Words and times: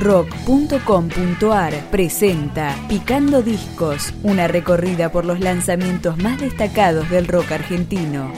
rock.com.ar 0.00 1.74
presenta 1.90 2.74
Picando 2.88 3.42
Discos, 3.42 4.14
una 4.22 4.48
recorrida 4.48 5.12
por 5.12 5.26
los 5.26 5.40
lanzamientos 5.40 6.16
más 6.16 6.40
destacados 6.40 7.08
del 7.10 7.28
rock 7.28 7.52
argentino. 7.52 8.32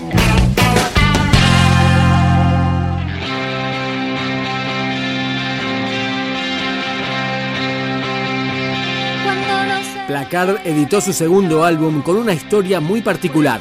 Placard 10.08 10.66
editó 10.66 11.00
su 11.00 11.12
segundo 11.12 11.64
álbum 11.64 12.02
con 12.02 12.16
una 12.16 12.34
historia 12.34 12.80
muy 12.80 13.02
particular. 13.02 13.60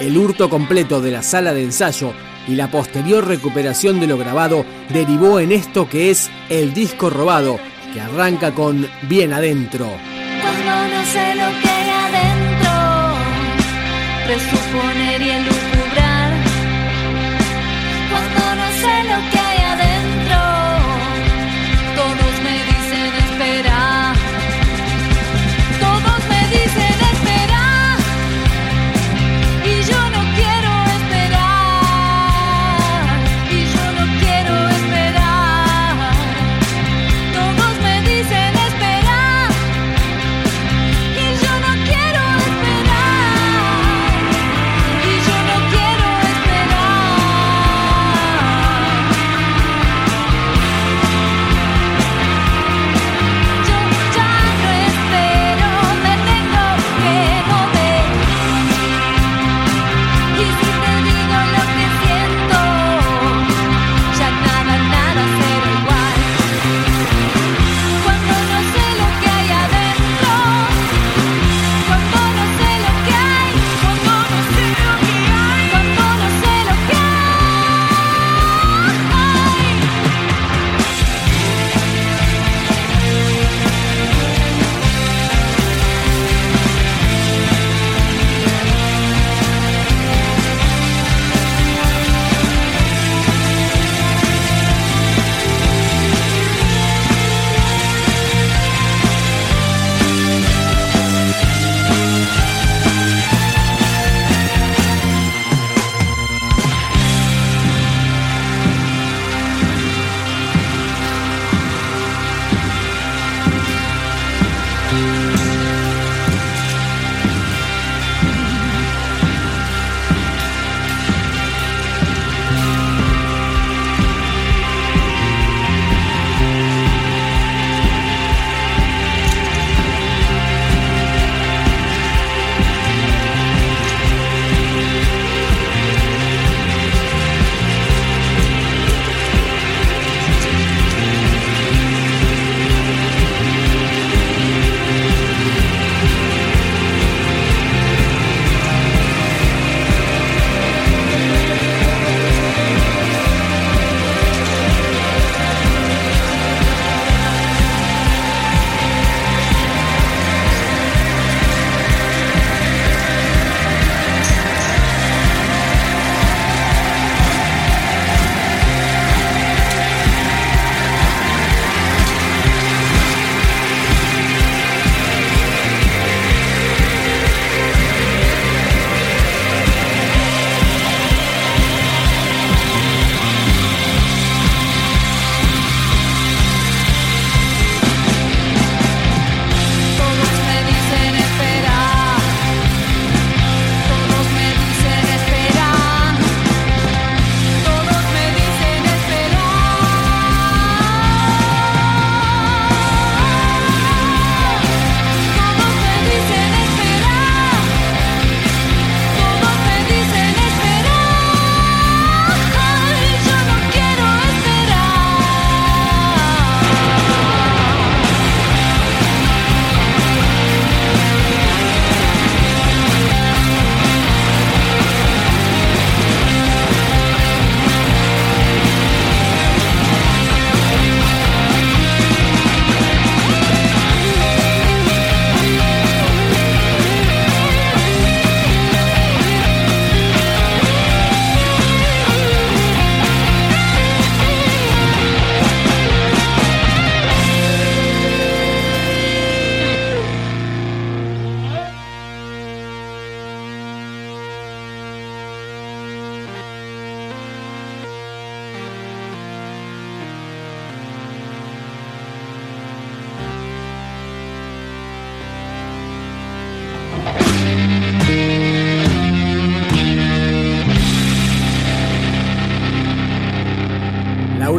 El 0.00 0.18
hurto 0.18 0.50
completo 0.50 1.00
de 1.00 1.12
la 1.12 1.22
sala 1.22 1.54
de 1.54 1.62
ensayo 1.62 2.12
y 2.46 2.54
la 2.54 2.70
posterior 2.70 3.26
recuperación 3.26 4.00
de 4.00 4.06
lo 4.06 4.18
grabado 4.18 4.64
derivó 4.90 5.40
en 5.40 5.52
esto 5.52 5.88
que 5.88 6.10
es 6.10 6.30
el 6.48 6.74
disco 6.74 7.10
robado, 7.10 7.58
que 7.92 8.00
arranca 8.00 8.52
con 8.52 8.88
Bien 9.02 9.32
Adentro. 9.32 9.88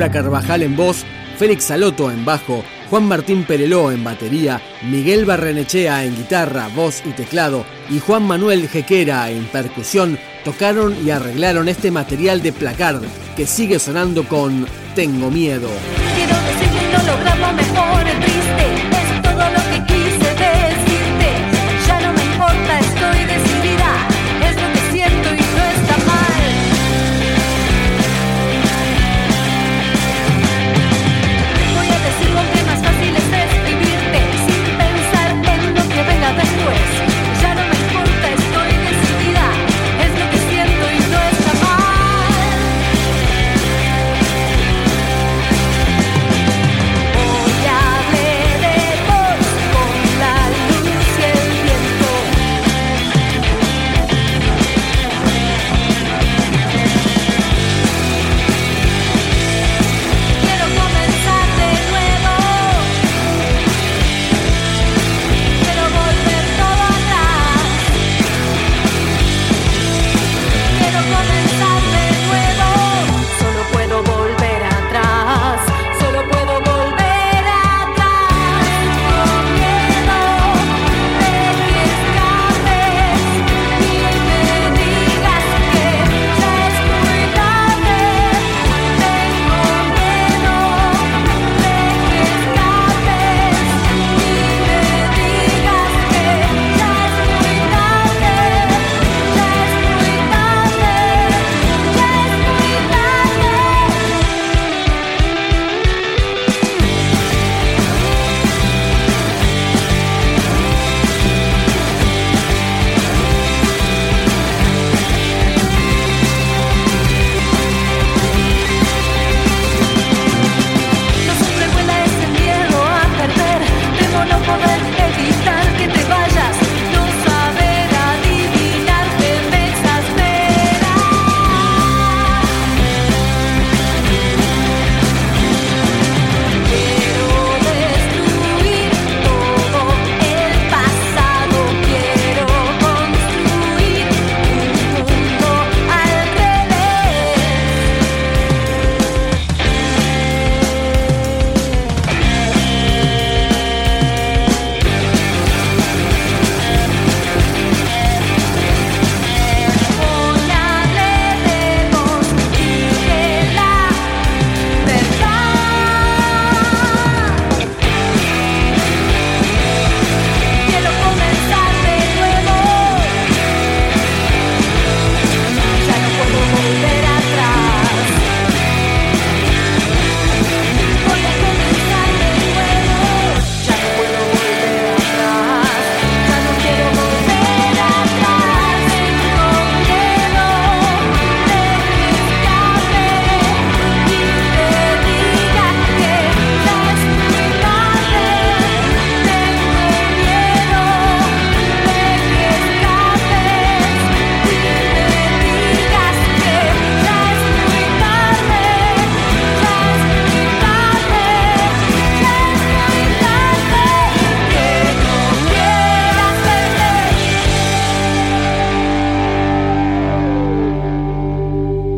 Carvajal 0.10 0.64
en 0.64 0.76
voz, 0.76 1.06
Félix 1.38 1.66
Saloto 1.66 2.12
en 2.12 2.26
bajo, 2.26 2.64
Juan 2.90 3.08
Martín 3.08 3.44
Pereló 3.44 3.92
en 3.92 4.04
batería, 4.04 4.62
Miguel 4.84 5.26
Barrenechea 5.26 6.04
en 6.06 6.16
guitarra, 6.16 6.70
voz 6.76 7.04
y 7.06 7.12
teclado 7.12 7.66
y 7.90 8.00
Juan 8.00 8.24
Manuel 8.24 8.70
Jequera 8.70 9.30
en 9.30 9.46
percusión 9.46 10.18
tocaron 10.44 10.96
y 11.06 11.10
arreglaron 11.10 11.68
este 11.68 11.92
material 11.92 12.42
de 12.42 12.54
placard 12.54 13.02
que 13.36 13.46
sigue 13.46 13.80
sonando 13.80 14.24
con 14.24 14.66
Tengo 14.96 15.30
miedo. 15.30 15.70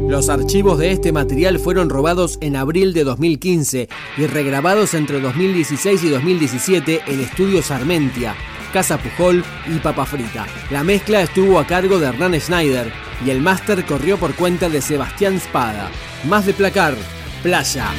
Los 0.10 0.30
archivos 0.30 0.80
de 0.80 0.92
este 0.92 1.12
material 1.12 1.60
fueron 1.60 1.88
robados 1.88 2.40
en 2.42 2.56
abril 2.56 2.94
de 2.94 3.04
2015 3.04 3.90
y 4.18 4.26
regrabados 4.26 4.96
entre 4.96 5.22
2016 5.22 6.04
y 6.04 6.10
2017 6.10 7.02
en 7.06 7.20
Estudios 7.20 7.70
Armentia, 7.70 8.34
Casa 8.74 8.98
Pujol 8.98 9.46
y 9.68 9.78
Papa 9.78 10.08
Frita. 10.08 10.48
La 10.72 10.84
mezcla 10.84 11.22
estuvo 11.22 11.60
a 11.60 11.68
cargo 11.68 12.00
de 12.00 12.08
Hernán 12.08 12.34
Schneider 12.42 12.92
y 13.24 13.30
el 13.30 13.40
máster 13.40 13.86
corrió 13.86 14.18
por 14.18 14.34
cuenta 14.34 14.68
de 14.68 14.82
Sebastián 14.82 15.40
Spada. 15.40 15.92
Más 16.28 16.48
de 16.48 16.56
placar, 16.56 16.96
playa. 17.44 17.92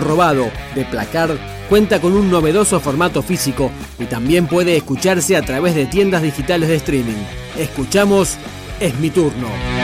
Robado 0.00 0.50
de 0.74 0.84
Placar 0.84 1.36
cuenta 1.68 2.00
con 2.00 2.12
un 2.12 2.30
novedoso 2.30 2.80
formato 2.80 3.22
físico 3.22 3.70
y 3.98 4.04
también 4.04 4.46
puede 4.46 4.76
escucharse 4.76 5.36
a 5.36 5.42
través 5.42 5.74
de 5.74 5.86
tiendas 5.86 6.22
digitales 6.22 6.68
de 6.68 6.76
streaming. 6.76 7.24
Escuchamos 7.58 8.36
Es 8.80 8.98
mi 8.98 9.10
turno. 9.10 9.83